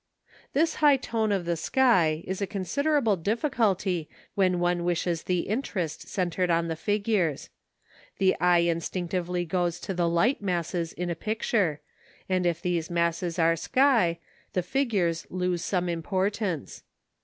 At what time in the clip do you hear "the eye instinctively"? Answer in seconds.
8.17-9.45